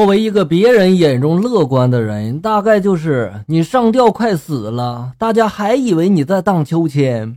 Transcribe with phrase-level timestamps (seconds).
[0.00, 7.36] 作为一个别人眼中乐观的人，大概就是你上吊快死了，大家还以为你在荡秋千。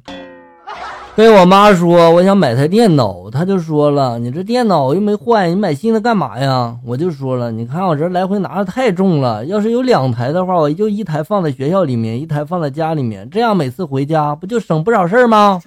[1.13, 15.59] 跟我妈说我想买台电脑，她就说了：“你这电脑又没坏，你买新的干嘛呀？”我就说了：“你看我这来回拿的太重了，要是有两台的话，我就一台放在学校里面，一台放在家里面，这样每次回家不就省不少事儿吗？”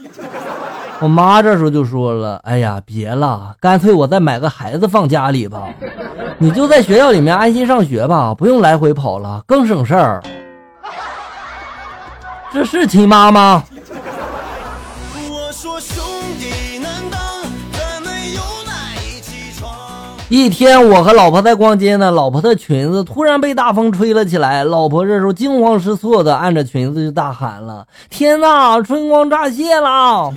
[0.98, 5.68] 我妈这时候就说了：“哎呀，别了，干脆我再买个孩子放家里吧，
[6.38, 10.22] 你就在学校里面安心上学吧，不用来回跑了，更省事儿。”
[12.52, 13.64] 这是亲妈吗？
[20.28, 30.34] 一天，我和老婆在逛街呢，老婆的裙子突然被大风吹了起来，老婆这时候惊慌失措的按着裙子就大喊了：“天哪，春光乍泄了！”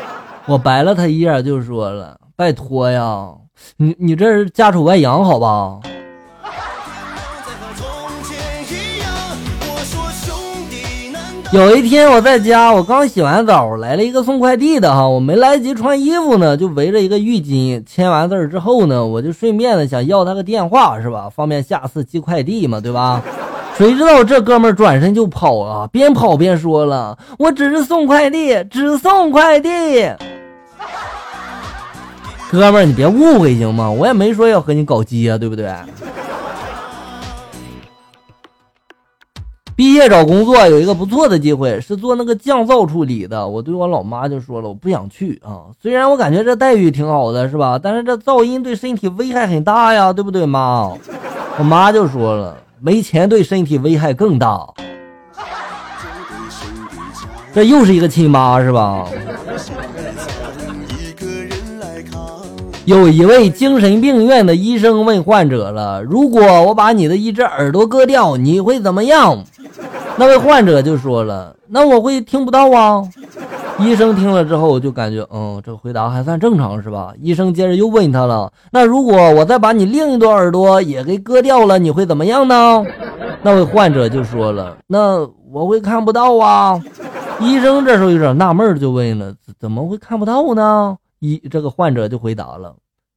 [0.46, 3.28] 我白了他一眼，就说了：“拜托呀，
[3.76, 5.78] 你你这是家丑外扬，好吧？”
[11.52, 23.20] 有一天我在家，我刚洗完澡，来了一个送快递的哈，我没来得及穿衣服呢，就围着一个浴巾，签完字之后呢，我就顺便的想要他个电话是吧，方便下次寄快递嘛，对吧？
[23.76, 30.08] 谁知道这哥们转身就跑啊，边跑边说了：“我只是送快递，只送快递。”
[32.50, 33.88] 哥们儿，你别误会行吗？
[33.90, 35.72] 我也没说要和你搞基啊，对不对？
[39.76, 43.46] 毕业找工作有一个不错的机会，是做那个降噪处理的。
[43.46, 45.72] 我对我老妈就说了，我不想去啊。
[45.80, 47.78] 虽然我感觉这待遇挺好的，是吧？
[47.82, 50.92] 但是这噪音对身体危害很大呀，对不对，妈？
[51.56, 54.66] 我妈就说了，没钱对身体危害更大。
[57.54, 59.06] 这又是一个亲妈，是吧？
[62.90, 69.38] 有一位精神病院的医生问患者了：“如果我把你的一只耳朵割掉，你会怎么样？”
[70.18, 73.00] 那位患者就说了：“那我会听不到啊。
[73.78, 77.12] ”医生听了之后就感觉，嗯，这个回答还算正常，是吧？
[77.22, 82.84] 医生接着又问他了：“那如果我再把你另一朵耳朵也给割掉了，你会怎么样呢？”
[83.40, 86.76] 那位患者就说了：“那我会看不到啊。”
[87.38, 92.74] 医生这时候有点纳闷，就问了：“怎么会看不到呢？”一这个患者就回答了：“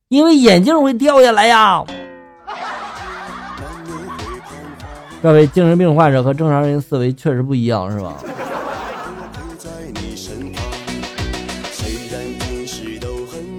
[0.09, 1.81] 因为眼镜会掉下来呀。”
[5.24, 8.16] 这位精神病患者和正常人思维确实不一样，是吧？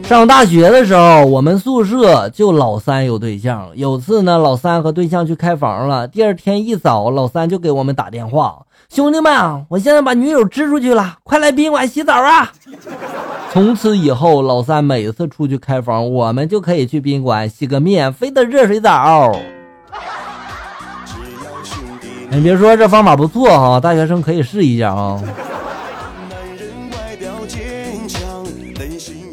[0.04, 3.70] 上大学的时候，我们宿舍就老三有对象。
[3.74, 6.06] 有次呢，老三和对象去开房了。
[6.06, 12.52] 第二天一早，老三就给我们打电话：“兄弟们，我现在把女友支出去了，快来宾馆洗澡啊！”
[13.54, 19.32] 从此以后，老三每次出去开房，我们就可以去宾馆洗个免费的热水澡。
[22.30, 25.22] 你别说，这方法不错哈，大学生可以试一下啊。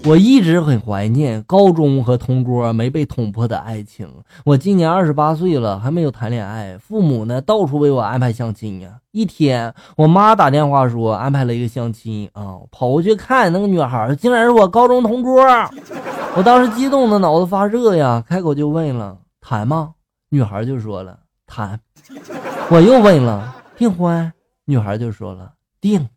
[0.03, 4.11] 我一直很怀念高中和同桌没被捅破的爱情。
[4.43, 8.97] 我今年二十八岁了，还没有谈恋爱，父母呢到处为我安排相亲呀。
[9.11, 15.45] 一天，我妈打电话说安排了一个相亲啊，跑过去看那个女孩，竟然是我高中同桌。
[16.35, 19.91] 我当时激动的脑子发热呀，开口就问了谈吗？
[20.29, 21.79] 女孩就说了谈。
[22.71, 24.33] 我又问了订婚，
[24.65, 26.09] 女孩就说了订。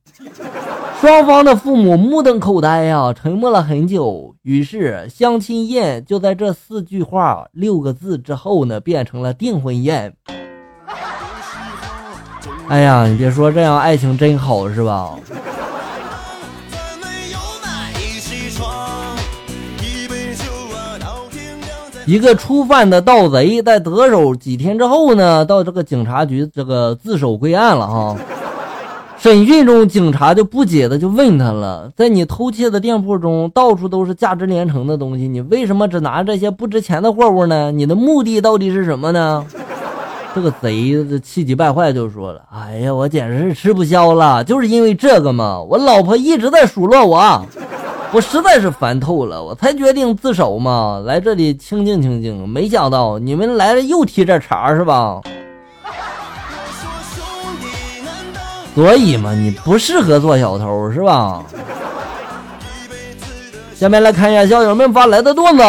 [1.05, 4.35] 双方的父母目瞪口呆呀，沉默了很久。
[4.41, 10.15] 于是相亲宴就在这四句话六个字之后呢，变成了订婚宴。
[12.69, 15.11] 哎呀，你别说，这样爱情真好，是吧？
[22.07, 28.17] 一个初犯的盗贼在得手几天之后呢，到这个警察局这个自首归案了哈。
[29.25, 37.73] 审讯中，警察就不解的就问他了：“在你偷窃的店铺中，到处都是价值连城的东西，你为什么只拿这些不值钱的货物呢？
[37.73, 39.43] 你的目的到底是什么呢？”
[40.35, 47.47] 这个贼气急败坏就说了：“哎呀，我简直是吃不消了，就是因为这个嘛，我老婆一直在数落我。”
[48.13, 52.47] 我实在是烦透了，我才决定自首嘛，来这里清静清静。
[52.47, 55.23] 没想到你们来了又提这茬是吧？
[58.75, 61.43] 所以嘛，你不适合做小偷是吧？
[63.75, 65.63] 下面来看一下校友们发来的段子。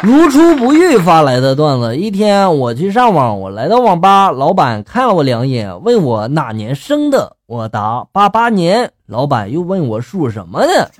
[0.00, 1.96] 如初不遇发来的段子。
[1.96, 8.92] 一天我去上网，我来到网吧，老板看了我两眼，问我哪年生的，我答八八年。
[9.06, 10.90] 老板又问我属什么的，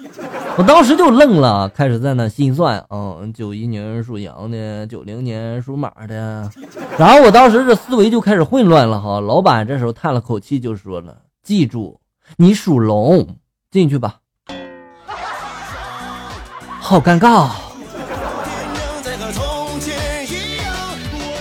[0.58, 6.50] 我当时就愣了，开始在那心算，嗯，九一年属羊的，九零年属马的，
[6.98, 9.20] 然后我当时这思维就开始混乱了哈。
[9.20, 12.00] 老板这时候叹了口气，就说了：“记住，
[12.36, 13.36] 你属龙，
[13.70, 14.16] 进去吧。”
[16.82, 17.50] 好尴尬。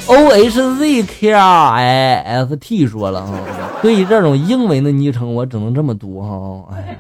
[0.10, 3.34] O H Z K R I S T 说了哈，
[3.82, 6.76] 对于这种英文的昵称，我只能这么读哈。
[6.76, 6.98] 哎，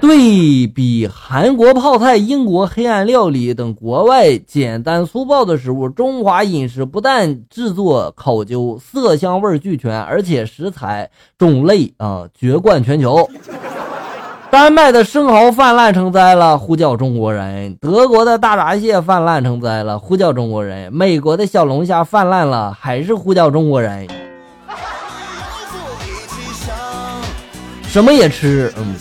[0.00, 13.28] 对比韩国泡菜、英国黑暗料理等国外简单粗暴的食物，中华饮食不但制作考究、色香味俱全，而且食材种类啊绝冠全球。
[14.50, 24.08] 丹麦的生蚝泛滥成灾了，呼叫中国人；德国的大闸蟹泛滥成灾了，呼叫中国人；美国的小龙虾泛滥了，还是呼叫中国人。
[27.86, 28.96] 什么也吃，嗯。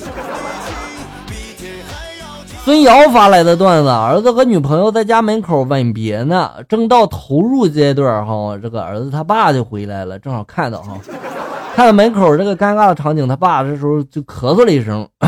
[2.64, 10.96] 孙瑶发来的段子：儿子和女朋友在家门口吻别呢，正到投入阶段哈，这个儿子他爸就回来了，正好看到哈。
[11.76, 15.08] 看到门口这个尴尬的场景，他爸这时候就咳嗽了一声。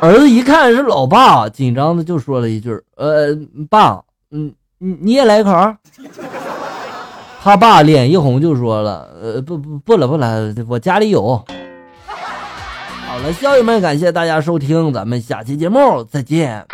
[0.00, 3.28] 儿子一看是老爸，紧张的就说了一句：“呃，
[3.70, 5.50] 爸，嗯，你你也来一口。”
[7.42, 11.42] 他爸脸一红就说了：“呃，不不不了不了，我家里有。”
[13.18, 16.64] 好了，校友们，感谢大家收听，咱们下期节目再见。